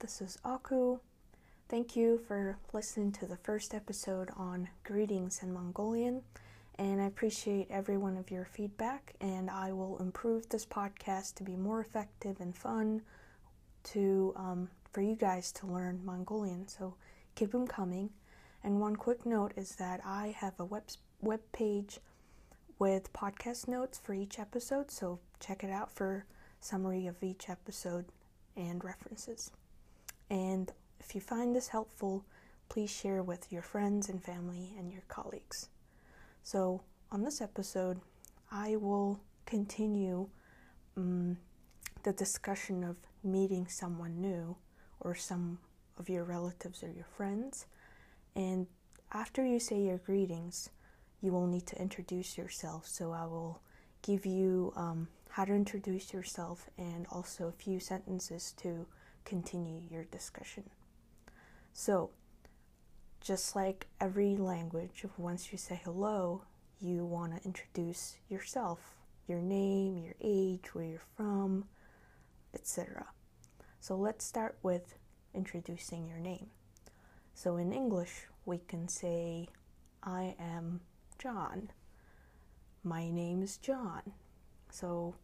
this 0.00 0.20
is 0.20 0.38
Aku. 0.44 0.98
Thank 1.68 1.96
you 1.96 2.20
for 2.28 2.58
listening 2.72 3.12
to 3.12 3.26
the 3.26 3.36
first 3.38 3.74
episode 3.74 4.30
on 4.36 4.68
greetings 4.84 5.40
in 5.42 5.52
Mongolian, 5.52 6.22
and 6.78 7.00
I 7.00 7.06
appreciate 7.06 7.68
every 7.70 7.96
one 7.96 8.16
of 8.16 8.30
your 8.30 8.44
feedback. 8.44 9.14
And 9.20 9.48
I 9.48 9.72
will 9.72 9.98
improve 9.98 10.48
this 10.48 10.66
podcast 10.66 11.34
to 11.36 11.44
be 11.44 11.56
more 11.56 11.80
effective 11.80 12.40
and 12.40 12.54
fun 12.54 13.02
to 13.84 14.34
um, 14.36 14.68
for 14.92 15.00
you 15.00 15.16
guys 15.16 15.50
to 15.52 15.66
learn 15.66 16.04
Mongolian. 16.04 16.68
So 16.68 16.94
keep 17.34 17.52
them 17.52 17.66
coming. 17.66 18.10
And 18.62 18.80
one 18.80 18.96
quick 18.96 19.24
note 19.24 19.52
is 19.56 19.76
that 19.76 20.00
I 20.04 20.34
have 20.38 20.60
a 20.60 20.64
web 20.64 20.84
web 21.20 21.40
page 21.52 22.00
with 22.78 23.12
podcast 23.14 23.66
notes 23.66 23.98
for 23.98 24.12
each 24.12 24.38
episode, 24.38 24.90
so 24.90 25.20
check 25.40 25.64
it 25.64 25.70
out 25.70 25.90
for 25.90 26.26
summary 26.60 27.06
of 27.06 27.22
each 27.22 27.48
episode 27.48 28.04
and 28.56 28.84
references. 28.84 29.50
And 30.30 30.72
if 31.00 31.14
you 31.14 31.20
find 31.20 31.54
this 31.54 31.68
helpful, 31.68 32.24
please 32.68 32.90
share 32.90 33.22
with 33.22 33.52
your 33.52 33.62
friends 33.62 34.08
and 34.08 34.22
family 34.22 34.74
and 34.78 34.92
your 34.92 35.02
colleagues. 35.08 35.68
So, 36.42 36.82
on 37.12 37.22
this 37.22 37.40
episode, 37.40 38.00
I 38.50 38.76
will 38.76 39.20
continue 39.44 40.28
um, 40.96 41.38
the 42.02 42.12
discussion 42.12 42.82
of 42.82 42.96
meeting 43.22 43.68
someone 43.68 44.20
new 44.20 44.56
or 45.00 45.14
some 45.14 45.58
of 45.98 46.08
your 46.08 46.24
relatives 46.24 46.82
or 46.82 46.90
your 46.90 47.06
friends. 47.16 47.66
And 48.34 48.66
after 49.12 49.44
you 49.46 49.60
say 49.60 49.80
your 49.80 49.98
greetings, 49.98 50.70
you 51.22 51.32
will 51.32 51.46
need 51.46 51.66
to 51.68 51.80
introduce 51.80 52.36
yourself. 52.36 52.86
So, 52.86 53.12
I 53.12 53.26
will 53.26 53.60
give 54.02 54.26
you 54.26 54.72
um, 54.76 55.08
how 55.30 55.44
to 55.44 55.52
introduce 55.52 56.12
yourself 56.12 56.68
and 56.78 57.06
also 57.10 57.48
a 57.48 57.52
few 57.52 57.78
sentences 57.80 58.52
to 58.62 58.86
continue 59.26 59.82
your 59.90 60.04
discussion. 60.04 60.64
So, 61.74 62.10
just 63.20 63.54
like 63.54 63.88
every 64.00 64.36
language, 64.36 65.04
once 65.18 65.52
you 65.52 65.58
say 65.58 65.80
hello, 65.84 66.44
you 66.80 67.04
want 67.04 67.36
to 67.36 67.44
introduce 67.44 68.16
yourself, 68.30 68.78
your 69.26 69.40
name, 69.40 69.98
your 69.98 70.14
age, 70.22 70.74
where 70.74 70.84
you're 70.86 71.02
from, 71.16 71.64
etc. 72.54 73.08
So, 73.80 73.96
let's 73.96 74.24
start 74.24 74.56
with 74.62 74.94
introducing 75.34 76.06
your 76.06 76.20
name. 76.20 76.46
So, 77.34 77.56
in 77.56 77.72
English, 77.72 78.26
we 78.46 78.58
can 78.58 78.88
say, 78.88 79.48
I 80.02 80.36
am 80.38 80.80
John. 81.18 81.70
My 82.84 83.10
name 83.10 83.42
is 83.42 83.56
John. 83.56 84.12
So, 84.70 85.16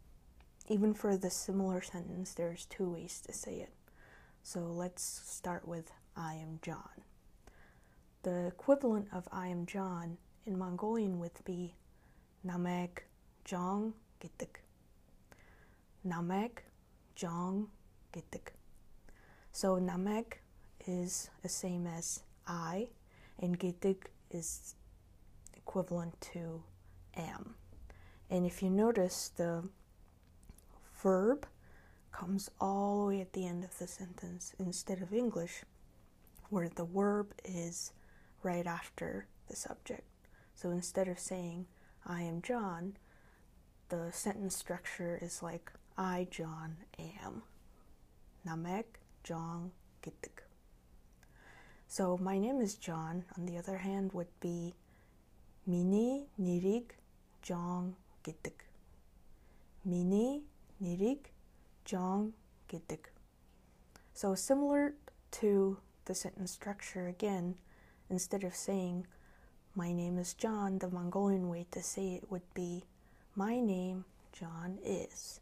even 0.69 0.93
for 0.93 1.17
the 1.17 1.31
similar 1.31 1.81
sentence, 1.81 2.35
there's 2.35 2.67
two 2.67 2.91
ways 2.91 3.23
to 3.27 3.33
say 3.33 3.55
it. 3.55 3.73
So 4.45 4.61
let's 4.61 5.23
start 5.25 5.67
with 5.67 5.93
I 6.17 6.35
am 6.35 6.59
John. 6.63 7.05
The 8.23 8.49
equivalent 8.49 9.07
of 9.13 9.29
I 9.33 9.47
am 9.47 9.67
John 9.67 10.19
in 10.45 10.59
Mongolian 10.59 11.21
would 11.21 11.33
be 11.45 11.75
Namek 12.45 13.05
Jong 13.45 13.95
Gitik. 14.21 14.57
Namek 16.07 16.65
Jong 17.15 17.69
Gitik. 18.13 18.51
So 19.53 19.77
Namek 19.77 20.39
is 20.87 21.31
the 21.43 21.49
same 21.49 21.87
as 21.87 22.25
I, 22.47 22.89
and 23.39 23.59
Gitik 23.59 24.07
is 24.33 24.75
equivalent 25.57 26.21
to 26.33 26.65
am. 27.17 27.55
And 28.29 28.45
if 28.45 28.61
you 28.63 28.71
notice, 28.71 29.31
the 29.37 29.63
verb 31.01 31.47
comes 32.13 32.51
all 32.61 33.01
the 33.01 33.07
way 33.09 33.21
at 33.21 33.33
the 33.33 33.47
end 33.47 33.65
of 33.65 33.79
the 33.79 33.87
sentence 33.87 34.55
instead 34.59 35.03
of 35.03 35.13
English, 35.13 35.63
where 36.51 36.69
the 36.69 36.85
verb 36.85 37.33
is 37.45 37.93
right 38.43 38.67
after 38.67 39.27
the 39.49 39.57
subject. 39.57 40.05
So 40.55 40.71
instead 40.71 41.09
of 41.09 41.19
saying, 41.19 41.67
I 42.07 42.23
am 42.23 42.43
John, 42.43 42.97
the 43.89 44.11
sentence 44.13 44.57
structure 44.57 45.19
is 45.21 45.43
like, 45.43 45.73
I, 45.97 46.27
John, 46.31 46.77
am. 46.99 47.43
Namek, 48.47 48.85
John, 49.25 49.71
Gitik. 50.03 50.43
So 51.87 52.19
my 52.19 52.39
name 52.39 52.61
is 52.61 52.75
John, 52.75 53.25
on 53.37 53.47
the 53.47 53.59
other 53.59 53.79
hand, 53.79 54.13
would 54.13 54.41
be 54.41 54.75
Mini 55.67 56.25
Nirig 56.41 56.85
John 57.43 57.95
Gitik. 58.25 58.65
Mini 59.85 60.43
Nirig 60.83 61.19
Jong 61.85 62.33
Gidig. 62.69 63.07
So, 64.15 64.35
similar 64.35 64.95
to 65.33 65.79
the 66.05 66.15
sentence 66.15 66.51
structure 66.51 67.07
again, 67.07 67.57
instead 68.11 68.45
of 68.45 68.55
saying, 68.55 69.07
My 69.75 69.93
name 69.93 70.19
is 70.19 70.35
John, 70.35 70.79
the 70.79 70.91
Mongolian 70.91 71.49
way 71.49 71.67
to 71.71 71.83
say 71.83 72.15
it 72.15 72.31
would 72.31 72.55
be, 72.55 72.85
My 73.35 73.59
name, 73.61 74.05
John, 74.33 74.79
is. 74.85 75.41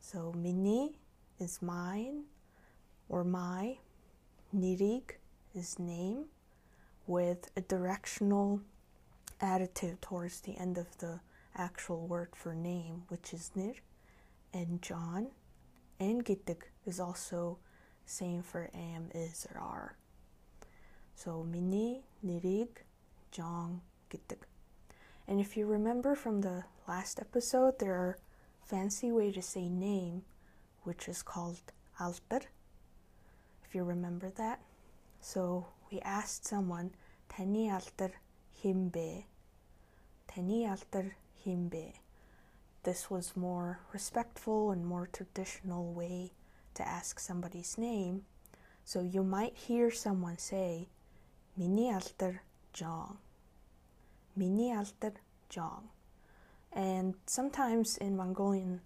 So, 0.00 0.32
Mini 0.36 0.98
is 1.38 1.62
mine 1.62 2.24
or 3.08 3.24
my, 3.24 3.78
Nirig 4.54 5.12
is 5.54 5.78
name, 5.78 6.26
with 7.06 7.50
a 7.56 7.60
directional 7.60 8.60
additive 9.40 10.00
towards 10.00 10.40
the 10.40 10.56
end 10.56 10.78
of 10.78 10.98
the 10.98 11.20
actual 11.56 12.06
word 12.06 12.28
for 12.34 12.54
name, 12.54 13.02
which 13.08 13.34
is 13.34 13.50
Nir 13.54 13.74
and 14.52 14.82
John 14.82 15.28
and 15.98 16.24
Gitig 16.24 16.62
is 16.86 17.00
also 17.00 17.58
same 18.04 18.42
for 18.42 18.70
am, 18.74 19.10
is, 19.14 19.46
or 19.54 19.60
are. 19.60 19.96
So 21.14 21.44
Mini, 21.44 22.02
Nirig, 22.24 22.68
Jong, 23.30 23.80
Gitig. 24.10 24.42
And 25.28 25.40
if 25.40 25.56
you 25.56 25.66
remember 25.66 26.14
from 26.14 26.40
the 26.40 26.64
last 26.88 27.20
episode, 27.20 27.78
there 27.78 27.94
are 27.94 28.18
fancy 28.64 29.12
way 29.12 29.30
to 29.32 29.40
say 29.40 29.68
name, 29.68 30.22
which 30.82 31.08
is 31.08 31.22
called 31.22 31.72
alter. 32.00 32.40
If 33.64 33.74
you 33.74 33.84
remember 33.84 34.30
that. 34.30 34.60
So 35.20 35.66
we 35.90 36.00
asked 36.00 36.46
someone, 36.46 36.90
Tani 37.28 37.70
alter 37.70 38.12
himbe. 38.62 39.24
Tani 40.26 40.66
alter 40.66 41.16
himbe 41.46 41.92
this 42.84 43.10
was 43.10 43.36
more 43.36 43.80
respectful 43.92 44.70
and 44.70 44.84
more 44.84 45.08
traditional 45.12 45.92
way 45.92 46.32
to 46.74 46.86
ask 46.86 47.20
somebody's 47.20 47.78
name. 47.78 48.22
So 48.84 49.02
you 49.02 49.22
might 49.22 49.54
hear 49.54 49.90
someone 49.90 50.38
say, 50.38 50.88
Mini 51.56 51.92
alter 51.92 52.42
Jong. 52.72 53.18
Mini 54.34 54.74
alter 54.74 55.12
Jong. 55.48 55.88
And 56.72 57.14
sometimes 57.26 57.96
in 57.98 58.16
Mongolian 58.16 58.80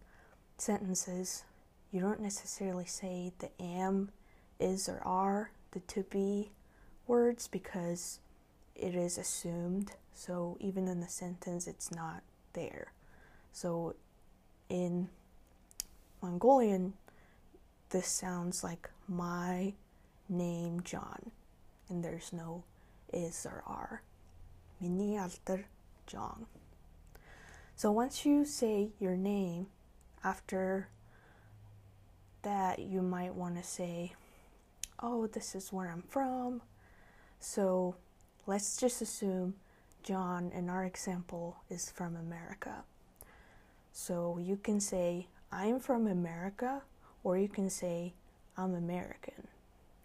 sentences, 0.58 1.44
you 1.90 2.00
don't 2.00 2.20
necessarily 2.20 2.84
say 2.84 3.32
the 3.38 3.50
am, 3.62 4.10
is, 4.58 4.88
or 4.88 5.00
are, 5.04 5.50
the 5.70 5.80
to 5.80 6.02
be 6.02 6.50
words 7.06 7.46
because 7.46 8.18
it 8.74 8.94
is 8.94 9.16
assumed. 9.16 9.92
So 10.12 10.56
even 10.60 10.88
in 10.88 11.00
the 11.00 11.08
sentence, 11.08 11.66
it's 11.66 11.90
not 11.90 12.22
there. 12.52 12.92
So 13.56 13.94
in 14.68 15.08
Mongolian, 16.20 16.92
this 17.88 18.06
sounds 18.06 18.62
like 18.62 18.90
my 19.08 19.72
name 20.28 20.82
John, 20.82 21.30
and 21.88 22.04
there's 22.04 22.34
no 22.34 22.64
is 23.14 23.46
or 23.46 23.62
are. 23.66 24.02
Mini 24.78 25.16
alter 25.16 25.68
John. 26.06 26.44
So 27.76 27.90
once 27.90 28.26
you 28.26 28.44
say 28.44 28.90
your 29.00 29.16
name, 29.16 29.68
after 30.22 30.88
that, 32.42 32.80
you 32.80 33.00
might 33.00 33.34
want 33.34 33.56
to 33.56 33.62
say, 33.62 34.12
Oh, 35.00 35.28
this 35.28 35.54
is 35.54 35.72
where 35.72 35.90
I'm 35.90 36.02
from. 36.02 36.60
So 37.40 37.96
let's 38.46 38.76
just 38.76 39.00
assume 39.00 39.54
John, 40.02 40.52
in 40.54 40.68
our 40.68 40.84
example, 40.84 41.56
is 41.70 41.90
from 41.90 42.16
America. 42.16 42.84
So 43.96 44.36
you 44.36 44.58
can 44.58 44.78
say, 44.78 45.26
I'm 45.50 45.80
from 45.80 46.06
America, 46.06 46.82
or 47.24 47.38
you 47.38 47.48
can 47.48 47.70
say, 47.70 48.12
I'm 48.54 48.74
American. 48.74 49.48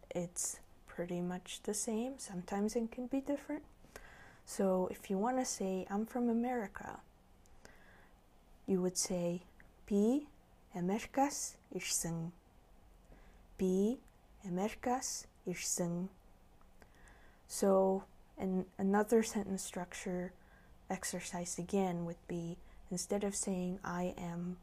It's 0.10 0.62
pretty 0.88 1.20
much 1.20 1.60
the 1.64 1.74
same. 1.74 2.14
Sometimes 2.18 2.78
it 2.78 2.90
can 2.90 3.08
be 3.08 3.20
different. 3.20 3.64
So 4.46 4.88
if 4.92 5.10
you 5.10 5.18
want 5.18 5.40
to 5.40 5.46
say, 5.46 5.86
I'm 5.90 6.06
from 6.06 6.30
America, 6.30 7.02
you 8.66 8.82
would 8.82 8.98
say, 8.98 9.42
B 9.86 10.28
Amerikas 10.74 11.56
irsin. 11.76 12.32
B 13.58 13.98
Amerikas 14.48 15.26
irsin. 15.46 16.08
So, 17.50 18.06
and 18.38 18.68
another 18.78 19.22
sentence 19.22 19.64
structure 19.64 20.32
exercise 20.90 21.60
again 21.60 22.06
would 22.06 22.26
be 22.30 22.56
Instead 22.92 23.24
of 23.24 23.34
saying 23.34 23.80
I 23.84 24.14
am 24.18 24.58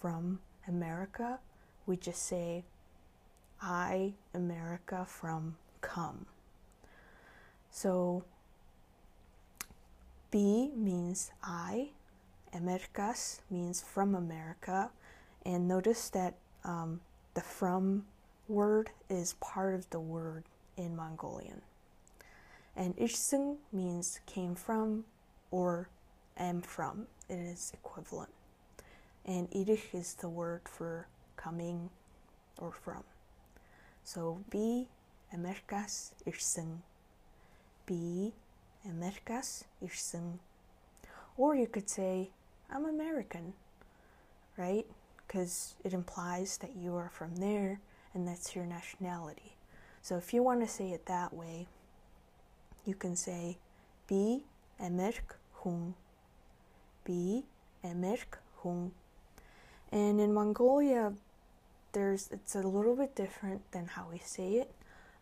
from 0.00 0.40
America, 0.66 1.38
we 1.86 1.96
just 1.96 2.24
say 2.24 2.64
I, 3.62 4.14
America, 4.34 5.06
from 5.06 5.56
come. 5.80 6.26
So 7.70 8.24
B 10.30 10.70
means 10.76 11.30
I, 11.42 11.90
Americas 12.52 13.40
means 13.50 13.80
from 13.80 14.14
America, 14.14 14.90
and 15.46 15.68
notice 15.68 16.10
that 16.10 16.34
um, 16.64 17.00
the 17.34 17.40
from 17.40 18.04
word 18.48 18.90
is 19.08 19.34
part 19.34 19.74
of 19.74 19.88
the 19.90 20.00
word 20.00 20.44
in 20.76 20.96
Mongolian. 20.96 21.62
And 22.76 22.96
Ishsung 22.96 23.56
means 23.72 24.20
came 24.26 24.54
from 24.54 25.04
or 25.50 25.88
am 26.38 26.62
from. 26.62 27.06
It 27.28 27.38
is 27.38 27.72
equivalent. 27.74 28.30
And 29.24 29.50
Irich 29.50 29.94
is 29.94 30.14
the 30.14 30.28
word 30.28 30.62
for 30.64 31.06
coming 31.36 31.90
or 32.58 32.72
from. 32.72 33.04
So 34.04 34.40
B 34.50 34.88
Americas 35.32 36.12
Ishsung. 36.26 36.78
B 37.86 38.32
Americas 38.88 39.64
Ishsung. 39.84 40.38
Or 41.36 41.54
you 41.54 41.66
could 41.66 41.88
say 41.90 42.30
I'm 42.70 42.84
American, 42.84 43.54
right? 44.56 44.86
Because 45.26 45.74
it 45.84 45.92
implies 45.92 46.58
that 46.58 46.76
you 46.76 46.96
are 46.96 47.10
from 47.10 47.36
there 47.36 47.80
and 48.14 48.26
that's 48.26 48.56
your 48.56 48.64
nationality. 48.64 49.56
So 50.02 50.16
if 50.16 50.32
you 50.32 50.42
want 50.42 50.60
to 50.60 50.68
say 50.68 50.90
it 50.90 51.06
that 51.06 51.32
way, 51.34 51.66
you 52.86 52.94
can 52.94 53.16
say 53.16 53.58
Bi 54.08 54.40
Emerk 54.80 55.36
Hung. 55.62 55.94
Bi 57.08 57.42
Emerk 57.82 58.38
Hung. 58.62 58.92
And 59.90 60.20
in 60.20 60.34
Mongolia, 60.34 61.14
there's 61.92 62.28
it's 62.30 62.54
a 62.54 62.60
little 62.60 62.94
bit 62.94 63.16
different 63.16 63.62
than 63.72 63.86
how 63.86 64.06
we 64.12 64.18
say 64.18 64.56
it. 64.56 64.70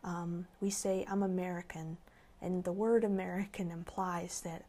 Um, 0.03 0.47
we 0.59 0.69
say 0.69 1.05
I'm 1.09 1.23
American, 1.23 1.97
and 2.41 2.63
the 2.65 2.73
word 2.73 3.03
American 3.03 3.71
implies 3.71 4.41
that 4.41 4.65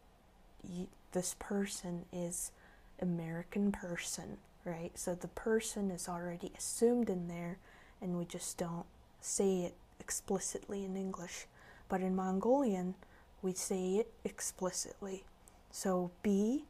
you, 0.63 0.87
this 1.13 1.35
person 1.39 2.05
is 2.13 2.53
American 3.01 3.73
person, 3.73 4.39
right? 4.65 4.93
So 4.95 5.15
the 5.15 5.29
person 5.29 5.91
is 5.91 6.09
already 6.09 6.53
assumed 6.57 7.11
in 7.11 7.27
there, 7.27 7.59
and 8.01 8.17
we 8.17 8.25
just 8.25 8.57
don't 8.59 8.87
say 9.21 9.63
it 9.63 9.75
explicitly 9.99 10.85
in 10.85 10.97
English. 10.97 11.47
But 11.89 12.01
in 12.01 12.15
Mongolian, 12.15 12.95
we 13.43 13.55
say 13.55 13.97
it 13.97 14.13
explicitly. 14.25 15.25
So 15.71 16.11
B, 16.23 16.65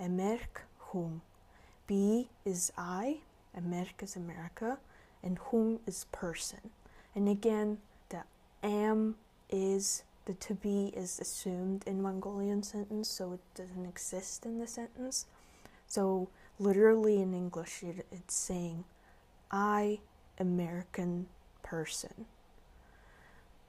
Emerk 0.00 0.62
Hum. 0.78 1.22
B 1.86 2.28
is 2.44 2.72
I, 2.76 3.18
America 3.56 4.04
is 4.04 4.16
America, 4.16 4.78
and 5.22 5.38
Hum 5.38 5.80
is 5.86 6.06
person. 6.12 6.70
And 7.14 7.28
again, 7.28 7.78
the 8.08 8.22
am 8.62 9.16
is 9.50 10.02
the 10.24 10.34
to 10.34 10.54
be 10.54 10.92
is 10.96 11.20
assumed 11.20 11.84
in 11.86 12.02
Mongolian 12.02 12.62
sentence, 12.62 13.08
so 13.08 13.32
it 13.34 13.40
doesn't 13.54 13.86
exist 13.86 14.46
in 14.46 14.58
the 14.58 14.66
sentence. 14.66 15.26
So 15.86 16.28
literally 16.58 17.20
in 17.20 17.34
English, 17.34 17.82
it, 17.82 18.06
it's 18.10 18.34
saying, 18.34 18.84
I, 19.50 20.00
American 20.38 21.26
person. 21.62 22.24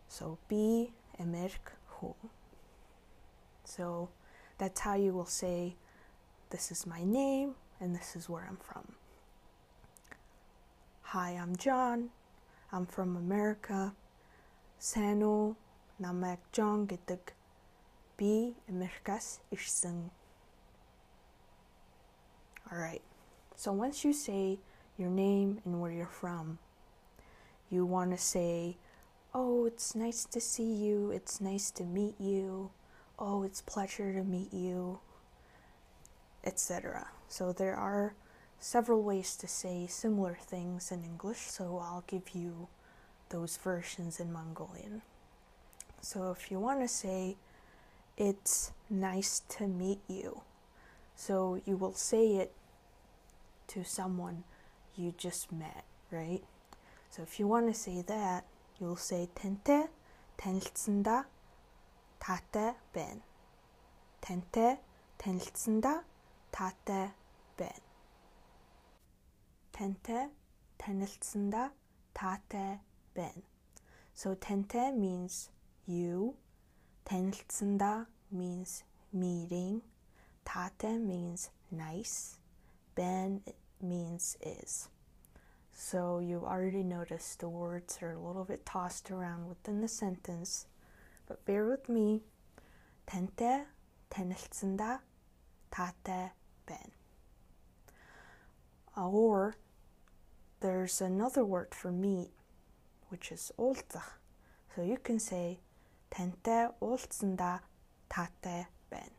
So 0.08 0.38
be 0.48 0.94
Amerik 1.20 1.74
Hu. 1.88 2.16
So 3.66 4.10
that's 4.58 4.80
how 4.80 4.96
you 4.96 5.14
will 5.14 5.26
say, 5.26 5.76
This 6.51 6.71
is 6.71 6.87
my 6.87 7.05
name 7.05 7.55
and 7.81 7.95
this 7.95 8.17
is 8.17 8.29
where 8.29 8.47
I'm 8.49 8.57
from. 8.57 8.95
Hi, 11.03 11.31
I'm 11.33 11.57
John. 11.57 12.11
I'm 12.73 12.87
from 12.87 13.17
America. 13.17 13.95
Sano 14.79 15.57
namak 16.01 16.39
John 16.53 16.87
гэдэг 16.87 17.35
би 18.17 18.55
Америкаас 18.69 19.41
ирсэн. 19.51 20.11
Alright, 22.71 23.03
so 23.57 23.73
once 23.73 24.05
you 24.05 24.13
say 24.13 24.59
your 24.97 25.11
name 25.11 25.61
and 25.65 25.81
where 25.81 25.91
you're 25.91 26.07
from, 26.07 26.59
you 27.71 27.85
want 27.85 28.11
to 28.13 28.19
say, 28.19 28.77
Oh, 29.33 29.65
it's 29.67 29.95
nice 29.95 30.25
to 30.25 30.41
see 30.41 30.73
you, 30.75 31.11
it's 31.11 31.41
nice 31.41 31.71
to 31.73 31.85
meet 31.85 32.15
you, 32.21 32.71
oh, 33.19 33.43
it's 33.45 33.61
pleasure 33.63 34.13
to 34.13 34.25
meet 34.25 34.53
you, 34.53 34.99
etc. 36.45 37.09
So 37.29 37.53
there 37.53 37.77
are 37.77 38.15
several 38.59 39.03
ways 39.03 39.37
to 39.37 39.49
say 39.49 39.87
similar 39.87 40.37
things 40.41 40.93
in 40.93 41.05
English, 41.05 41.39
so 41.39 41.79
I'll 41.83 42.05
give 42.07 42.35
you 42.35 42.69
those 43.31 43.57
versions 43.57 44.21
in 44.21 44.33
Mongolian. 44.33 45.03
So 46.01 46.31
if 46.31 46.51
you 46.51 46.59
want 46.59 46.81
to 46.81 46.89
say, 46.89 47.37
it's 48.17 48.73
nice 48.89 49.41
to 49.57 49.67
meet 49.67 50.01
you, 50.09 50.43
so 51.17 51.61
you 51.65 51.77
will 51.77 51.95
say 51.95 52.37
it 52.37 52.53
to 53.69 53.85
someone 53.85 54.45
you 54.97 55.15
just 55.17 55.53
met, 55.53 55.85
right? 56.11 56.43
So 57.11 57.23
if 57.23 57.39
you 57.39 57.47
want 57.47 57.73
to 57.73 57.75
say 57.75 58.03
that, 58.03 58.45
you'll 58.79 58.97
say 58.97 59.29
텐테 59.35 59.89
танилцсанда 60.37 61.27
таатай 62.19 62.75
байна. 62.93 63.21
Тантай 64.21 64.79
танилцсанда 65.19 66.05
таатай 66.55 67.13
байна. 67.59 67.81
Тантай 69.73 70.31
танилцсанда 70.79 71.73
таатай 72.15 72.81
байна. 73.15 73.43
So 74.15 74.35
тантай 74.35 74.93
means 74.93 75.49
you, 75.87 76.37
танилцсанда 77.05 78.07
means 78.31 78.85
meeting, 79.13 79.83
таатай 80.45 80.99
means 80.99 81.51
nice, 81.71 82.39
ben 82.95 83.43
means 83.81 84.37
is. 84.43 84.89
So 85.73 86.19
you 86.19 86.45
already 86.45 86.83
noticed 86.83 87.41
the 87.41 87.49
words 87.49 87.99
are 88.03 88.13
a 88.13 88.21
little 88.21 88.45
bit 88.45 88.67
tossed 88.67 89.11
around 89.11 89.49
within 89.49 89.81
the 89.81 89.89
sentence, 89.89 90.67
but 91.27 91.45
bear 91.47 91.67
with 91.67 91.89
me. 91.89 92.23
Тантай 93.07 93.67
танилцсанда 94.11 95.01
таатай 95.71 96.33
байна. 96.67 96.93
Or 98.97 99.57
there's 100.61 101.01
another 101.01 101.45
word 101.45 101.75
for 101.75 101.91
meat, 101.91 102.31
which 103.09 103.33
is 103.33 103.53
уулзах. 103.59 104.19
So 104.75 104.83
you 104.83 104.99
can 104.99 105.19
say 105.19 105.59
тантай 106.11 106.73
уулзсандаа 106.81 107.61
таатай 108.09 108.67
байна. 108.91 109.17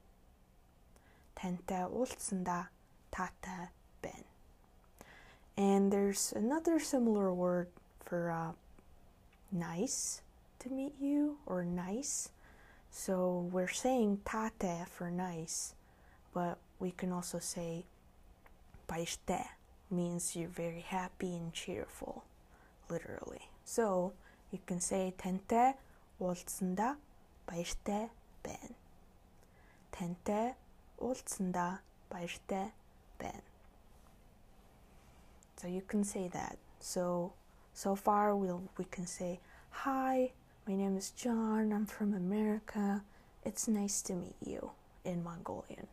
Тантай 1.36 1.86
уулзсандаа 1.90 2.70
таатай 3.12 3.70
байна. 4.02 4.26
And 5.58 5.92
there's 5.92 6.34
another 6.36 6.80
similar 6.80 7.34
word 7.34 7.68
for 8.00 8.32
uh, 8.32 8.54
nice 9.52 10.22
to 10.60 10.70
meet 10.70 10.94
you 11.00 11.38
or 11.46 11.64
nice. 11.64 12.30
So 12.90 13.50
we're 13.52 13.68
saying 13.68 14.22
tate 14.26 14.88
for 14.88 15.10
nice, 15.10 15.76
but 16.34 16.58
we 16.80 16.92
can 16.92 17.12
also 17.12 17.40
say 17.40 17.86
baiste 18.88 19.32
means 19.90 20.36
you're 20.36 20.50
very 20.50 20.82
happy 20.82 21.36
and 21.36 21.54
cheerful, 21.54 22.24
literally. 22.90 23.50
So 23.66 24.14
you 24.52 24.60
can 24.66 24.80
say 24.80 25.14
tente 25.18 25.76
уулзсанда 26.20 26.98
баяртай 27.48 28.10
байна. 28.44 28.76
Тантай 29.92 30.56
уулзсанда 31.00 31.82
баяртай 32.10 32.72
байна. 33.20 33.44
So 35.58 35.68
you 35.68 35.82
can 35.82 36.04
say 36.04 36.28
that. 36.30 36.58
So 36.80 37.34
so 37.74 37.96
far 37.96 38.36
we'll 38.36 38.64
we 38.78 38.86
can 38.86 39.06
say 39.06 39.40
hi, 39.70 40.32
my 40.68 40.76
name 40.76 40.98
is 40.98 41.12
John, 41.12 41.72
I'm 41.74 41.86
from 41.86 42.14
America. 42.14 43.04
It's 43.44 43.68
nice 43.68 44.02
to 44.04 44.14
meet 44.14 44.36
you 44.46 44.72
in 45.04 45.24
Mongolian. 45.24 45.88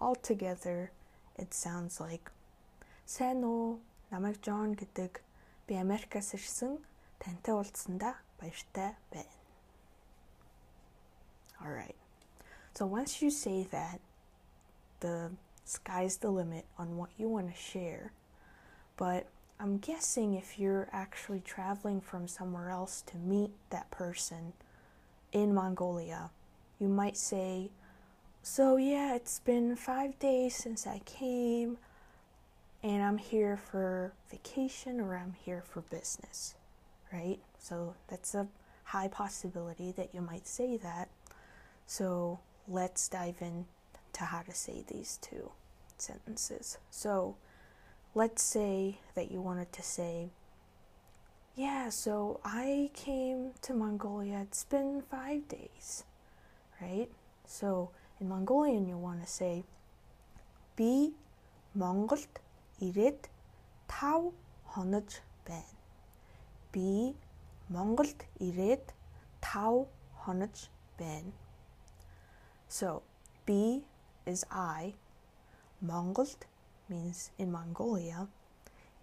Altogether 0.00 0.90
it 1.36 1.52
sounds 1.52 2.00
like 2.00 2.30
Сайн 3.06 3.44
уу? 3.44 3.80
Намайг 4.10 4.42
John 4.42 4.74
гэдэг. 4.74 5.22
Би 5.66 5.74
Америкаас 5.76 6.34
ирсэн. 6.34 6.78
Тантай 7.18 7.54
уулзсандаа 7.54 8.16
баяртай 8.38 8.96
байна. 9.10 9.30
All 11.62 11.70
right. 11.70 11.94
So 12.74 12.84
once 12.84 13.22
you 13.22 13.30
say 13.30 13.62
that, 13.70 14.00
the 15.00 15.30
sky's 15.64 16.18
the 16.18 16.30
limit 16.30 16.64
on 16.78 16.96
what 16.96 17.10
you 17.16 17.28
want 17.28 17.48
to 17.48 17.56
share. 17.56 18.12
But 18.96 19.26
I'm 19.58 19.78
guessing 19.78 20.34
if 20.34 20.58
you're 20.58 20.88
actually 20.92 21.40
traveling 21.40 22.00
from 22.00 22.28
somewhere 22.28 22.70
else 22.70 23.02
to 23.06 23.16
meet 23.16 23.52
that 23.70 23.90
person 23.90 24.52
in 25.32 25.54
Mongolia, 25.54 26.30
you 26.78 26.88
might 26.88 27.16
say, 27.16 27.70
so, 28.43 28.77
yeah, 28.77 29.15
it's 29.15 29.39
been 29.39 29.75
five 29.75 30.17
days 30.19 30.55
since 30.55 30.87
I 30.87 30.99
came 31.05 31.77
and 32.83 33.03
I'm 33.03 33.17
here 33.17 33.55
for 33.57 34.13
vacation 34.31 34.99
or 34.99 35.15
I'm 35.15 35.33
here 35.45 35.61
for 35.65 35.81
business. 35.81 36.55
right? 37.13 37.39
So 37.59 37.95
that's 38.07 38.33
a 38.35 38.47
high 38.85 39.07
possibility 39.07 39.91
that 39.93 40.13
you 40.13 40.21
might 40.21 40.47
say 40.47 40.77
that. 40.77 41.09
So 41.85 42.39
let's 42.67 43.07
dive 43.07 43.37
in 43.41 43.65
to 44.13 44.25
how 44.25 44.41
to 44.41 44.53
say 44.53 44.83
these 44.87 45.17
two 45.21 45.51
sentences. 45.97 46.77
So 46.89 47.35
let's 48.15 48.41
say 48.43 48.99
that 49.15 49.31
you 49.31 49.41
wanted 49.41 49.71
to 49.73 49.83
say, 49.83 50.29
Yeah, 51.55 51.89
so 51.89 52.39
I 52.45 52.89
came 52.93 53.51
to 53.63 53.73
Mongolia, 53.73 54.39
it's 54.41 54.63
been 54.63 55.01
five 55.01 55.47
days, 55.47 56.05
right? 56.81 57.09
So 57.45 57.91
in 58.20 58.28
Mongolian, 58.28 58.86
you 58.86 58.96
want 58.96 59.20
to 59.20 59.26
say, 59.26 59.64
Би 60.76 61.14
Монголд 61.74 62.40
ирээд 62.80 63.22
5 63.88 64.32
хонож 64.72 65.22
байна. 65.46 65.78
Би 66.72 67.16
Монголд 67.68 68.18
ирээд 68.46 68.86
5 69.40 69.86
хонож 70.22 70.70
байна. 70.98 71.32
So, 72.68 73.02
be 73.46 73.84
is 74.26 74.44
I. 74.50 74.94
Mongold 75.80 76.46
means 76.88 77.30
in 77.38 77.52
Mongolia. 77.52 78.28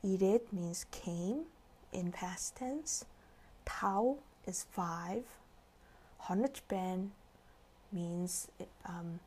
Ired 0.03 0.51
means 0.51 0.85
came 0.91 1.45
in 1.91 2.11
past 2.11 2.57
tense. 2.57 3.05
Tau 3.65 4.17
is 4.45 4.65
five. 4.69 5.23
Honachben 6.25 7.11
means 7.92 8.48
um, 8.86 9.20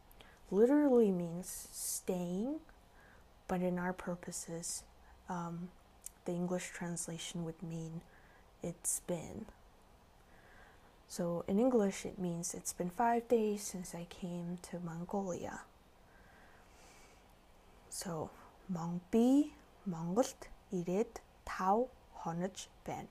literally 0.50 1.12
means 1.12 1.68
staying, 1.72 2.60
but 3.48 3.62
in 3.62 3.80
our 3.80 3.94
purposes, 3.94 4.84
um, 5.30 5.70
the 6.26 6.32
English 6.32 6.70
translation 6.70 7.44
would 7.46 7.62
mean 7.64 8.02
it's 8.62 9.02
been. 9.08 9.46
So 11.08 11.44
in 11.48 11.60
English, 11.60 12.06
it 12.06 12.18
means 12.20 12.54
it's 12.54 12.74
been 12.74 12.90
five 12.90 13.28
days 13.28 13.64
since 13.64 13.94
I 13.94 14.06
came 14.10 14.60
to 14.72 14.80
Mongolia. 14.80 15.62
So 17.90 18.30
Mongbi, 18.72 19.50
Mongolt, 19.90 20.48
Irid, 20.74 21.20
Tau, 21.46 21.90
Honaj, 22.24 22.68
Ben. 22.86 23.08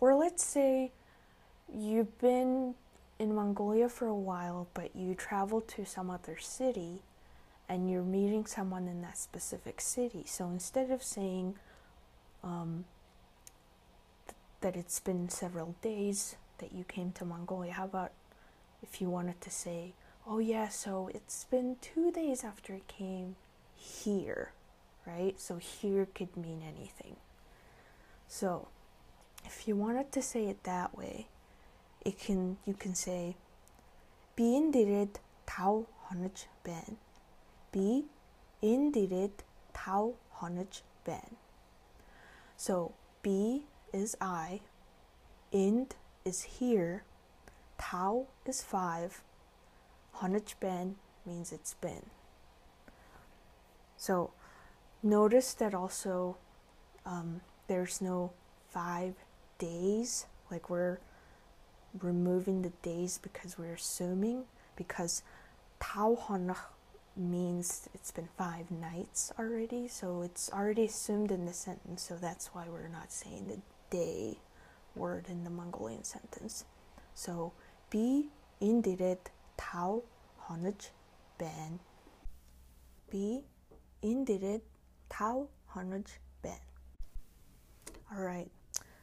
Or 0.00 0.14
let's 0.14 0.42
say 0.42 0.92
you've 1.70 2.18
been 2.18 2.74
in 3.18 3.34
Mongolia 3.34 3.88
for 3.88 4.06
a 4.06 4.14
while, 4.14 4.68
but 4.74 4.94
you 4.94 5.14
travel 5.14 5.60
to 5.60 5.84
some 5.84 6.10
other 6.10 6.36
city 6.38 7.00
and 7.68 7.90
you're 7.90 8.02
meeting 8.02 8.46
someone 8.46 8.88
in 8.88 9.02
that 9.02 9.18
specific 9.18 9.80
city. 9.80 10.24
So 10.26 10.46
instead 10.46 10.90
of 10.90 11.02
saying 11.02 11.56
um, 12.42 12.84
th- 14.26 14.36
that 14.60 14.76
it's 14.78 15.00
been 15.00 15.28
several 15.28 15.74
days, 15.82 16.36
that 16.58 16.72
you 16.72 16.84
came 16.84 17.12
to 17.12 17.24
Mongolia. 17.24 17.72
How 17.72 17.84
about 17.84 18.12
if 18.82 19.00
you 19.00 19.08
wanted 19.08 19.40
to 19.40 19.50
say, 19.50 19.94
oh, 20.26 20.38
yeah, 20.38 20.68
so 20.68 21.10
it's 21.14 21.44
been 21.44 21.76
two 21.80 22.10
days 22.10 22.44
after 22.44 22.74
it 22.74 22.86
came 22.86 23.36
here, 23.76 24.52
right? 25.06 25.40
So 25.40 25.56
here 25.56 26.06
could 26.14 26.36
mean 26.36 26.62
anything. 26.62 27.16
So 28.28 28.68
if 29.44 29.66
you 29.66 29.74
wanted 29.74 30.12
to 30.12 30.22
say 30.22 30.46
it 30.46 30.64
that 30.64 30.96
way, 30.96 31.28
it 32.08 32.18
can 32.18 32.56
you 32.64 32.72
can 32.72 32.94
say 32.94 33.36
비인들의 34.34 35.08
tau 35.44 35.84
honage 36.08 36.48
ben. 36.64 36.96
비인들의 37.70 39.30
tau 39.74 40.14
honage 40.40 40.82
ben. 41.04 41.36
So 42.56 42.92
B 43.22 43.66
is 43.92 44.16
I, 44.20 44.60
Ind 45.52 45.96
is 46.24 46.58
here, 46.58 47.04
Tau 47.78 48.26
is 48.46 48.62
five, 48.62 49.22
Honich 50.16 50.54
Ben 50.60 50.96
means 51.24 51.52
it's 51.52 51.74
been. 51.74 52.10
So 53.96 54.30
notice 55.02 55.54
that 55.54 55.74
also 55.74 56.36
um, 57.06 57.40
there's 57.66 58.00
no 58.00 58.32
five 58.70 59.14
days, 59.58 60.26
like 60.50 60.68
we're 60.68 60.98
removing 62.00 62.62
the 62.62 62.72
days 62.82 63.18
because 63.22 63.58
we're 63.58 63.74
assuming, 63.74 64.44
because 64.76 65.22
tau 65.80 66.16
honach 66.28 66.58
means 67.16 67.88
it's 67.94 68.10
been 68.10 68.28
five 68.36 68.70
nights 68.70 69.32
already, 69.38 69.88
so 69.88 70.22
it's 70.22 70.50
already 70.52 70.84
assumed 70.84 71.30
in 71.30 71.46
the 71.46 71.52
sentence, 71.52 72.02
so 72.02 72.16
that's 72.16 72.48
why 72.48 72.66
we're 72.70 72.88
not 72.88 73.12
saying 73.12 73.46
the 73.48 73.58
day 73.90 74.38
word 74.94 75.26
in 75.28 75.44
the 75.44 75.50
Mongolian 75.50 76.04
sentence. 76.04 76.64
So 77.14 77.52
be 77.90 78.28
indiret 78.60 79.30
tau 79.56 80.02
honaj 80.48 80.90
ben. 81.38 81.80
Be 83.10 83.44
indiret 84.02 84.60
tau 85.08 85.48
honaj 85.74 86.18
ben. 86.42 86.60
Alright, 88.12 88.50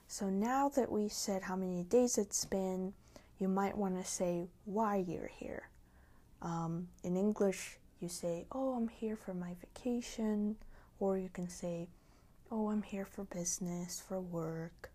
so 0.06 0.28
now 0.28 0.68
that 0.70 0.90
we 0.90 1.08
said 1.08 1.42
how 1.42 1.56
many 1.56 1.84
days 1.84 2.18
it's 2.18 2.44
been, 2.44 2.92
you 3.38 3.48
might 3.48 3.76
want 3.76 3.96
to 3.98 4.04
say 4.04 4.48
why 4.64 4.96
you're 4.96 5.30
here. 5.38 5.68
Um, 6.42 6.88
in 7.04 7.16
English, 7.16 7.78
you 8.00 8.08
say, 8.08 8.46
Oh, 8.52 8.74
I'm 8.74 8.88
here 8.88 9.16
for 9.16 9.34
my 9.34 9.54
vacation, 9.60 10.56
or 10.98 11.16
you 11.18 11.28
can 11.28 11.48
say, 11.48 11.88
Oh, 12.50 12.70
I'm 12.70 12.82
here 12.82 13.04
for 13.04 13.24
business, 13.24 14.02
for 14.06 14.20
work. 14.20 14.90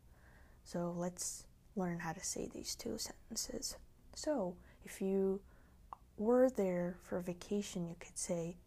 So 0.63 0.93
let's 0.97 1.45
learn 1.75 1.99
how 1.99 2.13
to 2.13 2.23
say 2.23 2.49
these 2.53 2.75
two 2.75 2.97
sentences. 2.97 3.77
So 4.15 4.55
if 4.83 5.01
you 5.01 5.41
were 6.17 6.49
there 6.49 6.97
for 7.03 7.19
vacation, 7.19 7.87
you 7.87 7.95
could 7.99 8.17
say 8.17 8.57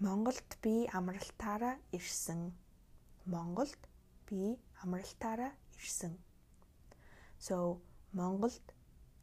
Монголд 0.00 0.58
би 0.60 0.88
амралтаараа 0.92 1.78
ирсэн. 1.92 2.52
Монголд 3.26 3.78
би 4.26 4.58
амралтаараа 4.82 5.52
so 7.39 7.79
Mongol 8.13 8.51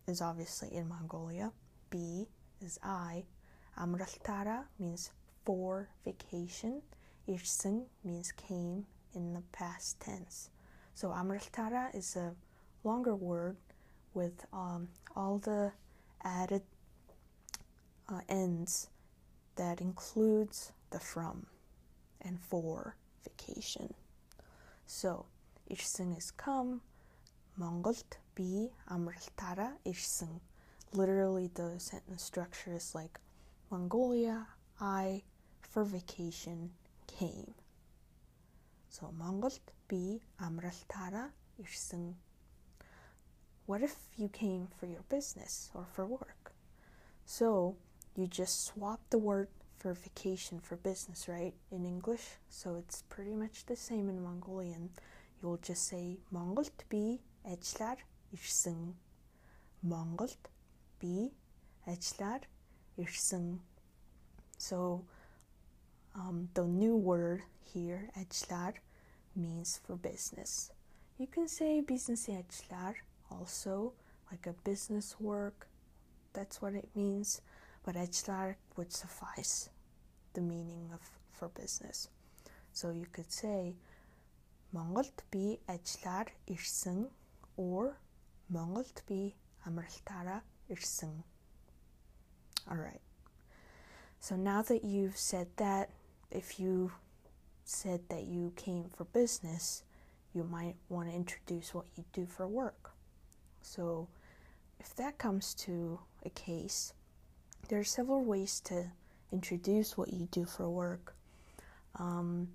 is 0.07 0.23
obviously 0.23 0.75
in 0.75 0.89
Mongolia. 0.89 1.53
B 1.91 2.29
is 2.61 2.79
I. 2.83 3.25
Amraltara 3.79 4.65
means 4.79 5.11
for 5.45 5.89
vacation. 6.05 6.83
Ishsin 7.29 7.85
means 8.05 8.33
came 8.33 8.87
in 9.15 9.35
the 9.35 9.43
past 9.53 10.01
tense. 10.01 10.51
So 10.95 11.09
Amraltara 11.09 11.95
is 11.95 12.17
a 12.17 12.35
longer 12.85 13.15
word 13.15 13.57
with 14.15 14.47
um, 14.53 14.89
all 15.15 15.39
the 15.39 15.73
added 16.25 16.63
uh, 18.09 18.21
ends 18.29 18.89
that 19.57 19.81
includes 19.81 20.73
the 20.91 21.01
from 21.01 21.47
and 22.23 22.41
for 22.41 22.97
vacation. 23.25 23.93
So 24.87 25.27
Irsen 25.71 26.17
is 26.17 26.31
come, 26.31 26.81
Mongolt 27.59 28.19
be 28.35 28.71
Amraltara 28.91 29.73
Irsen. 29.87 30.41
Literally, 30.93 31.51
the 31.55 31.79
sentence 31.79 32.23
structure 32.23 32.73
is 32.73 32.95
like 32.95 33.19
Mongolia, 33.71 34.47
I 34.81 35.23
for 35.63 35.85
vacation 35.85 36.71
came. 37.07 37.55
So 38.89 39.13
Mongolt 39.19 39.61
be 39.89 40.21
Amraltara 40.41 41.31
Irsen. 41.61 42.15
What 43.67 43.83
if 43.83 43.97
you 44.17 44.29
came 44.29 44.69
for 44.79 44.87
your 44.87 45.03
business 45.09 45.71
or 45.75 45.87
for 45.93 46.07
work? 46.07 46.53
So 47.25 47.77
you 48.15 48.29
just 48.29 48.65
swap 48.65 49.01
the 49.11 49.19
word 49.19 49.49
for 49.79 49.93
vacation 49.93 50.61
for 50.61 50.77
business, 50.77 51.29
right? 51.29 51.55
In 51.71 51.85
English. 51.85 52.37
So 52.49 52.77
it's 52.77 53.03
pretty 53.09 53.35
much 53.35 53.67
the 53.67 53.77
same 53.77 54.09
in 54.09 54.23
Mongolian. 54.23 54.91
You'll 55.42 55.58
just 55.58 55.88
say 55.88 56.20
Mongolt 56.32 56.86
be 56.90 57.22
ажиллаар 57.46 57.98
ирсэн. 58.34 58.94
Mongolt 59.84 60.50
be 61.00 61.34
ажиллаар 61.88 62.42
ирсэн. 62.98 63.60
So 64.58 65.06
um, 66.14 66.50
the 66.54 66.64
new 66.64 66.96
word 66.96 67.42
here, 67.74 68.10
ажиллаар, 68.18 68.76
means 69.36 69.80
for 69.84 69.96
business. 69.96 70.72
You 71.18 71.28
can 71.28 71.48
say 71.48 71.82
business 71.82 72.28
ажиллаар 72.28 72.96
also, 73.32 73.94
like 74.30 74.46
a 74.46 74.54
business 74.64 75.16
work. 75.20 75.68
That's 76.34 76.62
what 76.62 76.74
it 76.74 76.90
means. 76.96 77.42
But 77.84 77.96
ажиллаар 77.96 78.56
would 78.78 78.94
suffice 78.94 79.70
the 80.34 80.42
meaning 80.42 80.90
of 80.94 81.02
for 81.32 81.50
business. 81.50 82.10
So 82.72 82.92
you 82.92 83.08
could 83.12 83.32
say 83.32 83.76
Монголд 84.76 85.24
би 85.32 85.60
ажиллаар 85.68 86.32
ирсэн 86.48 87.10
or 87.58 87.96
Монголд 88.50 89.04
би 89.08 89.36
амралтаараа 89.66 90.42
ирсэн. 90.70 91.24
All 92.70 92.78
right. 92.78 93.02
So 94.20 94.36
now 94.36 94.62
that 94.62 94.84
you've 94.84 95.18
said 95.18 95.48
that, 95.58 95.90
if 96.30 96.60
you 96.60 96.92
said 97.66 98.02
that 98.10 98.24
you 98.26 98.54
came 98.56 98.86
for 98.96 99.06
business, 99.06 99.84
you 100.34 100.44
might 100.44 100.76
want 100.90 101.10
to 101.10 101.16
introduce 101.16 101.74
what 101.74 101.86
you 101.96 102.06
do 102.14 102.26
for 102.26 102.48
work. 102.48 102.92
So, 103.62 104.08
if 104.80 104.96
that 104.96 105.18
comes 105.18 105.54
to 105.66 106.00
a 106.26 106.30
case, 106.30 106.94
there 107.68 107.80
are 107.80 107.84
several 107.84 108.24
ways 108.24 108.60
to 108.62 108.86
introduce 109.32 109.98
what 109.98 110.14
you 110.14 110.28
do 110.32 110.46
for 110.46 110.70
work. 110.70 111.16
Um, 112.00 112.50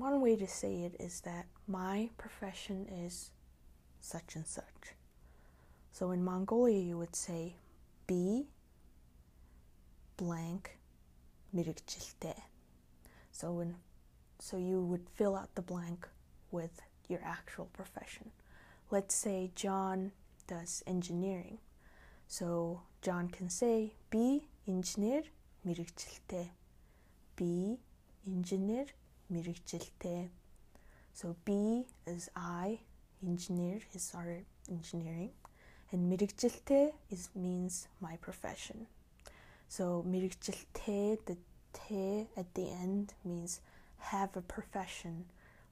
one 0.00 0.20
way 0.20 0.36
to 0.36 0.46
say 0.46 0.84
it 0.84 0.96
is 1.00 1.20
that 1.22 1.46
my 1.66 2.10
profession 2.16 2.86
is 2.88 3.30
such 4.00 4.36
and 4.36 4.46
such. 4.46 4.94
So 5.92 6.10
in 6.10 6.24
Mongolia, 6.24 6.80
you 6.80 6.98
would 6.98 7.14
say 7.14 7.56
B 8.06 8.48
blank 10.16 10.78
mirikchilte. 11.54 12.34
So 13.32 13.52
when 13.52 13.76
so 14.38 14.56
you 14.56 14.80
would 14.80 15.08
fill 15.14 15.36
out 15.36 15.54
the 15.54 15.62
blank 15.62 16.08
with 16.50 16.82
your 17.08 17.20
actual 17.24 17.66
profession. 17.72 18.30
Let's 18.90 19.14
say 19.14 19.50
John 19.54 20.12
does 20.46 20.82
engineering. 20.86 21.58
So 22.26 22.82
John 23.02 23.28
can 23.28 23.48
say 23.48 23.94
B 24.10 24.48
engineer 24.66 25.22
mirikchilte. 25.66 26.50
B 27.36 27.78
engineer 28.26 28.86
mirikchilte. 29.32 30.28
So 31.12 31.36
B 31.44 31.84
is 32.06 32.30
I, 32.34 32.80
engineer 33.22 33.80
is 33.94 34.12
our 34.14 34.38
engineering, 34.70 35.30
and 35.92 36.10
mirikchilte 36.12 36.92
is 37.10 37.28
means 37.34 37.88
my 38.00 38.16
profession. 38.16 38.86
So 39.68 40.04
mirikchilte, 40.06 41.18
the 41.26 41.36
te 41.72 42.28
at 42.36 42.54
the 42.54 42.70
end 42.70 43.14
means 43.24 43.60
have 43.98 44.36
a 44.36 44.40
profession, 44.40 45.24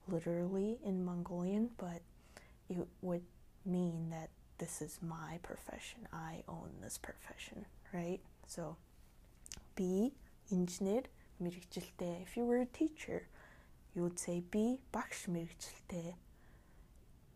literally 0.07 0.79
in 0.83 1.05
Mongolian, 1.05 1.69
but 1.77 2.01
it 2.69 2.87
would 3.01 3.23
mean 3.65 4.09
that 4.09 4.29
this 4.57 4.81
is 4.81 4.99
my 5.01 5.39
profession. 5.43 6.07
I 6.11 6.43
own 6.47 6.69
this 6.81 6.97
profession, 6.97 7.65
right? 7.93 8.19
So 8.47 8.77
B 9.75 10.13
engineer 10.51 11.03
mirikchilte. 11.41 12.21
If 12.21 12.37
you 12.37 12.45
were 12.45 12.61
a 12.61 12.65
teacher, 12.65 13.27
you 13.93 14.01
would 14.03 14.19
say 14.19 14.41
be 14.51 14.79
baksh 14.91 15.25
the 15.89 16.13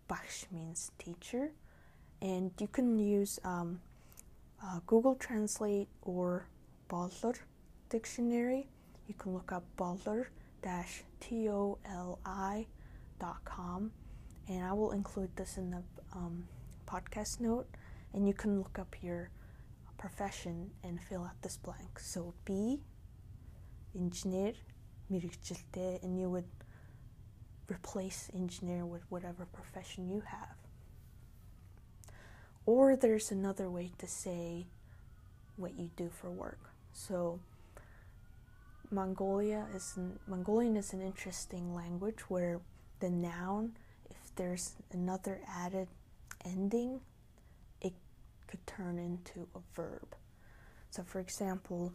Baksh 0.09 0.49
means 0.51 0.91
teacher, 0.97 1.51
and 2.21 2.51
you 2.59 2.67
can 2.67 2.97
use 2.97 3.39
um, 3.43 3.81
uh, 4.63 4.79
Google 4.87 5.15
Translate 5.15 5.89
or 6.01 6.47
Bolor 6.89 7.35
dictionary. 7.89 8.69
You 9.07 9.15
can 9.15 9.33
look 9.33 9.51
up 9.51 9.65
Bolor 9.77 10.27
dash 10.61 11.03
T 11.19 11.49
O 11.49 11.77
L 11.85 12.19
I 12.25 12.67
dot 13.19 13.43
com, 13.43 13.91
and 14.47 14.63
I 14.63 14.71
will 14.71 14.91
include 14.91 15.35
this 15.35 15.57
in 15.57 15.71
the 15.71 15.83
um, 16.13 16.47
podcast 16.87 17.41
note. 17.41 17.67
And 18.13 18.25
you 18.25 18.33
can 18.33 18.59
look 18.59 18.79
up 18.79 18.95
your 19.01 19.29
profession 19.97 20.71
and 20.83 21.01
fill 21.01 21.23
out 21.23 21.41
this 21.41 21.57
blank. 21.57 21.99
So, 21.99 22.33
B, 22.45 22.79
engineer, 23.93 24.53
mirikchilte, 25.11 26.01
and 26.03 26.19
you 26.19 26.29
would 26.29 26.47
replace 27.69 28.29
engineer 28.33 28.85
with 28.85 29.03
whatever 29.09 29.45
profession 29.45 30.09
you 30.09 30.21
have. 30.21 30.55
Or 32.65 32.95
there's 32.95 33.31
another 33.31 33.69
way 33.69 33.91
to 33.97 34.07
say 34.07 34.67
what 35.55 35.77
you 35.77 35.89
do 35.95 36.09
for 36.09 36.29
work. 36.29 36.59
So 36.93 37.39
Mongolia 38.91 39.67
is 39.73 39.93
an, 39.97 40.19
Mongolian 40.27 40.77
is 40.77 40.93
an 40.93 41.01
interesting 41.01 41.75
language 41.75 42.21
where 42.29 42.61
the 42.99 43.09
noun, 43.09 43.75
if 44.09 44.35
there's 44.35 44.75
another 44.91 45.41
added 45.47 45.87
ending, 46.45 47.01
it 47.81 47.93
could 48.47 48.65
turn 48.65 48.97
into 48.97 49.47
a 49.55 49.59
verb. 49.75 50.15
So, 50.89 51.03
for 51.03 51.19
example, 51.19 51.93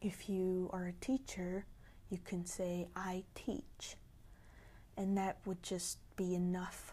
if 0.00 0.28
you 0.28 0.70
are 0.72 0.86
a 0.86 1.04
teacher, 1.04 1.66
you 2.12 2.18
can 2.22 2.44
say, 2.44 2.88
I 2.94 3.24
teach. 3.34 3.96
And 4.98 5.16
that 5.16 5.38
would 5.46 5.62
just 5.62 5.96
be 6.14 6.34
enough 6.34 6.92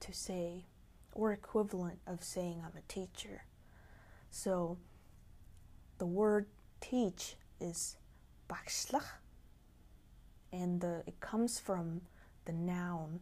to 0.00 0.14
say, 0.14 0.64
or 1.12 1.30
equivalent 1.30 1.98
of 2.06 2.24
saying 2.24 2.62
I'm 2.64 2.72
a 2.76 2.92
teacher. 2.92 3.44
So 4.30 4.78
the 5.98 6.06
word 6.06 6.46
teach 6.80 7.36
is 7.60 7.96
bakslach, 8.48 9.04
and 10.50 10.80
the, 10.80 11.02
it 11.06 11.20
comes 11.20 11.58
from 11.58 12.00
the 12.46 12.52
noun 12.52 13.20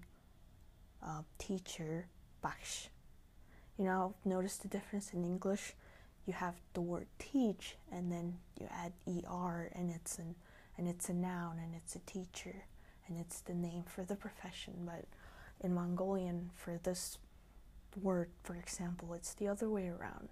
uh, 1.05 1.23
teacher, 1.39 2.07
baksh. 2.45 2.87
You 3.77 3.87
know, 3.87 4.15
notice 4.25 4.57
the 4.57 4.69
difference 4.69 5.13
in 5.13 5.25
English? 5.25 5.73
You 6.27 6.33
have 6.35 6.55
the 6.75 6.81
word 6.81 7.07
teach, 7.19 7.77
and 7.91 8.13
then 8.13 8.39
you 8.61 8.69
add 8.71 8.93
er, 9.29 9.73
and 9.75 9.91
it's 9.91 10.19
an 10.19 10.37
and 10.77 10.89
it's 10.89 11.09
a 11.09 11.15
noun, 11.15 11.59
and 11.63 11.75
it's 11.75 11.95
a 11.95 12.01
teacher 12.01 12.65
and 13.07 13.19
it's 13.19 13.41
the 13.41 13.55
name 13.55 13.85
for 13.87 14.03
the 14.03 14.17
profession. 14.17 14.75
But 14.87 15.05
in 15.61 15.75
Mongolian, 15.75 16.51
for 16.55 16.79
this 16.83 17.19
word, 18.01 18.31
for 18.43 18.55
example, 18.55 19.15
it's 19.15 19.35
the 19.35 19.49
other 19.49 19.69
way 19.69 19.89
around. 19.89 20.29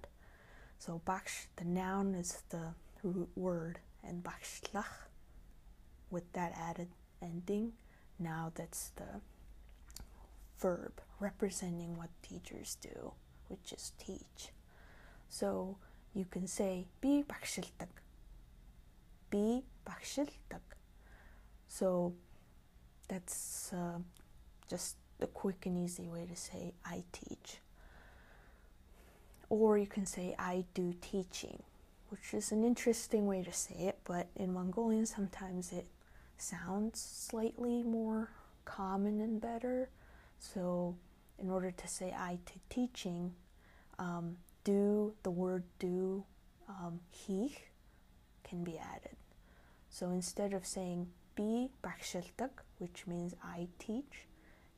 So 0.78 1.00
baksh, 1.06 1.46
the 1.56 1.64
noun 1.64 2.14
is 2.14 2.42
the 2.50 2.74
root 3.02 3.30
word, 3.36 3.78
and 4.02 4.24
bakshlach, 4.24 4.84
with 6.10 6.32
that 6.32 6.52
added 6.58 6.88
ending, 7.20 7.72
now 8.18 8.52
that's 8.54 8.90
the 8.96 9.20
verb 10.58 11.00
representing 11.20 11.96
what 11.96 12.10
teachers 12.22 12.76
do, 12.80 13.12
which 13.48 13.72
is 13.72 13.92
teach. 13.98 14.50
So 15.28 15.76
you 16.14 16.24
can 16.24 16.46
say 16.46 16.86
bi 17.00 17.22
bakshiltak, 17.28 18.01
bi 19.32 19.62
bakshiltak. 19.86 20.60
So 21.66 22.12
that's 23.08 23.72
uh, 23.72 23.98
just 24.68 24.96
a 25.20 25.26
quick 25.26 25.66
and 25.66 25.82
easy 25.82 26.06
way 26.06 26.26
to 26.26 26.36
say 26.36 26.74
I 26.84 27.02
teach. 27.12 27.58
Or 29.48 29.78
you 29.78 29.86
can 29.86 30.06
say 30.06 30.34
I 30.38 30.64
do 30.74 30.94
teaching, 31.00 31.62
which 32.10 32.34
is 32.34 32.52
an 32.52 32.64
interesting 32.64 33.26
way 33.26 33.42
to 33.42 33.52
say 33.52 33.74
it, 33.74 33.98
but 34.04 34.26
in 34.36 34.52
Mongolian 34.52 35.06
sometimes 35.06 35.72
it 35.72 35.86
sounds 36.36 37.00
slightly 37.00 37.82
more 37.82 38.30
common 38.64 39.20
and 39.20 39.40
better. 39.40 39.88
So, 40.38 40.96
in 41.38 41.50
order 41.50 41.70
to 41.70 41.88
say 41.88 42.14
I 42.16 42.38
to 42.46 42.52
teaching, 42.68 43.32
um, 43.98 44.36
do, 44.64 45.14
the 45.22 45.30
word 45.30 45.64
do, 45.78 46.24
um, 46.68 47.00
he 47.10 47.56
can 48.44 48.64
be 48.64 48.78
added. 48.78 49.16
So 49.92 50.10
instead 50.10 50.54
of 50.54 50.64
saying 50.64 51.08
be 51.34 51.68
bakshiltak, 51.84 52.64
which 52.78 53.06
means 53.06 53.34
I 53.44 53.68
teach, 53.78 54.26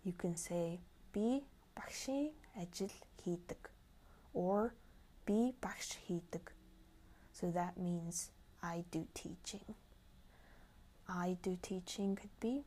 you 0.03 0.12
can 0.12 0.37
say 0.37 0.81
be 1.12 1.44
bakshi 1.79 2.33
ajil 2.59 2.90
hitak 3.24 3.70
or 4.33 4.74
be 5.24 5.55
baksh 5.62 5.94
hitak. 6.09 6.50
So 7.33 7.53
that 7.53 7.79
means 7.79 8.33
I 8.61 8.85
do 8.90 9.07
teaching. 9.14 9.77
I 11.09 11.37
do 11.42 11.59
teaching 11.62 12.16
could 12.16 12.40
be 12.40 12.64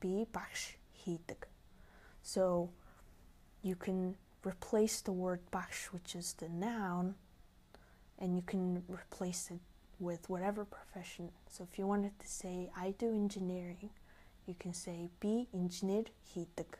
be 0.00 0.26
baksh 0.32 0.74
hitak. 1.06 1.46
So 2.20 2.70
you 3.62 3.76
can 3.76 4.16
replace 4.44 5.00
the 5.02 5.12
word 5.12 5.40
baksh, 5.52 5.92
which 5.92 6.16
is 6.16 6.32
the 6.32 6.48
noun, 6.48 7.14
and 8.18 8.34
you 8.34 8.42
can 8.42 8.82
replace 8.88 9.52
it 9.52 9.60
with 9.98 10.28
whatever 10.28 10.64
profession. 10.64 11.30
So 11.48 11.66
if 11.70 11.78
you 11.78 11.86
wanted 11.86 12.18
to 12.18 12.28
say 12.28 12.70
I 12.76 12.94
do 12.98 13.10
engineering, 13.10 13.90
you 14.46 14.54
can 14.58 14.74
say 14.74 15.08
be 15.20 15.48
engineer 15.54 16.04
hitig. 16.34 16.74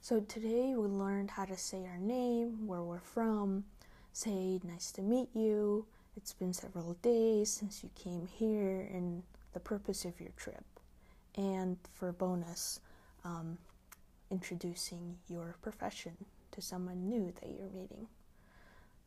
So 0.00 0.20
today 0.20 0.74
we 0.74 0.86
learned 0.86 1.32
how 1.32 1.44
to 1.44 1.56
say 1.56 1.84
our 1.84 1.98
name, 1.98 2.66
where 2.66 2.82
we're 2.82 3.00
from, 3.00 3.64
say 4.12 4.60
nice 4.64 4.90
to 4.92 5.02
meet 5.02 5.28
you. 5.34 5.86
It's 6.16 6.32
been 6.32 6.52
several 6.52 6.94
days 7.02 7.50
since 7.50 7.82
you 7.82 7.90
came 7.94 8.26
here 8.26 8.88
and 8.92 9.22
the 9.52 9.60
purpose 9.60 10.04
of 10.04 10.20
your 10.20 10.32
trip. 10.36 10.64
And 11.36 11.76
for 11.92 12.10
bonus, 12.12 12.80
um, 13.24 13.58
introducing 14.30 15.16
your 15.28 15.56
profession 15.62 16.16
to 16.52 16.60
someone 16.60 17.08
new 17.08 17.32
that 17.40 17.50
you're 17.50 17.70
meeting. 17.70 18.08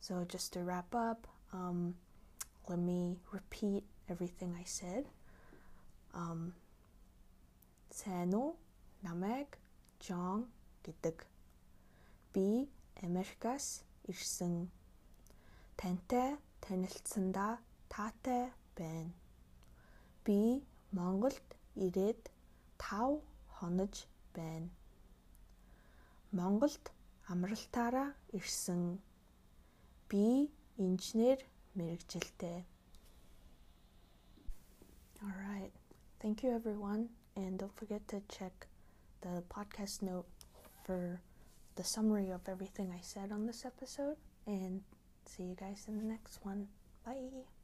So 0.00 0.24
just 0.28 0.52
to 0.54 0.60
wrap 0.60 0.94
up, 0.94 1.26
um, 1.52 1.94
let 2.68 2.78
me 2.78 3.18
repeat 3.32 3.84
everything 4.08 4.54
I 4.58 4.64
said. 4.64 5.04
Um, 6.14 6.54
Сэно 7.90 8.56
намайг 9.02 9.58
Жон 10.00 10.48
гэдэг. 10.84 11.26
Би 12.32 12.68
Америкаас 13.02 13.84
ирсэн. 14.08 14.70
Тантай 15.76 16.38
танилцсандаа 16.60 17.58
таатай 17.92 18.52
байна. 18.76 19.12
Би 20.24 20.64
Монголд 20.92 21.44
ирээд 21.76 22.30
5 22.78 23.20
хонож 23.56 23.94
байна. 24.34 24.70
Монголд 26.32 26.84
амралтаараа 27.28 28.14
ирсэн. 28.32 28.98
Би 30.08 30.50
инженер 30.78 31.38
мэрэгжилтэй. 31.77 32.65
All 35.23 35.33
right. 35.49 35.71
Thank 36.21 36.43
you 36.43 36.51
everyone 36.53 37.09
and 37.35 37.59
don't 37.59 37.75
forget 37.75 38.07
to 38.09 38.21
check 38.29 38.67
the 39.21 39.43
podcast 39.49 40.01
note 40.01 40.27
for 40.85 41.21
the 41.75 41.83
summary 41.83 42.29
of 42.31 42.41
everything 42.47 42.91
I 42.91 43.01
said 43.01 43.31
on 43.31 43.45
this 43.45 43.65
episode 43.65 44.17
and 44.45 44.81
see 45.25 45.43
you 45.43 45.55
guys 45.55 45.85
in 45.87 45.97
the 45.97 46.05
next 46.05 46.39
one. 46.43 46.67
Bye. 47.05 47.60